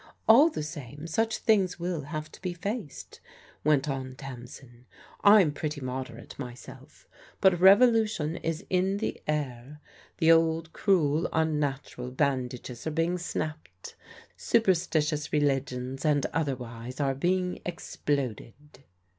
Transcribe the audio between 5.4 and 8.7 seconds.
pretty moderate myself, but revo lution is